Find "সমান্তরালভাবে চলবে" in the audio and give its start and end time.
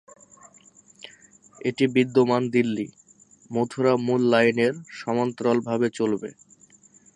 4.99-6.29